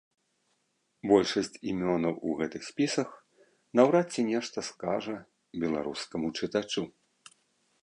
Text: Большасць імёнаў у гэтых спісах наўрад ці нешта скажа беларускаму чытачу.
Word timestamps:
Большасць 1.11 1.59
імёнаў 1.71 2.13
у 2.29 2.33
гэтых 2.39 2.65
спісах 2.69 3.09
наўрад 3.79 4.07
ці 4.15 4.21
нешта 4.33 4.57
скажа 4.71 5.15
беларускаму 5.65 6.27
чытачу. 6.41 6.83